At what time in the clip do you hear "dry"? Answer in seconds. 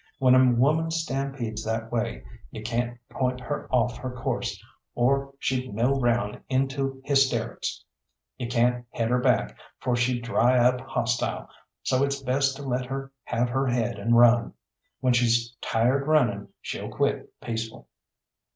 10.23-10.57